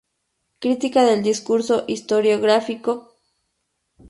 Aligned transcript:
Crítica 0.57 1.03
del 1.05 1.21
discurso 1.21 1.75
historiográfico. 1.87 2.91